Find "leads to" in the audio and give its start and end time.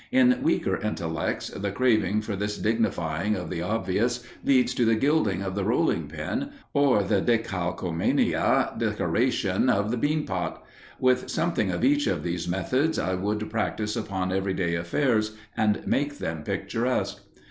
4.43-4.83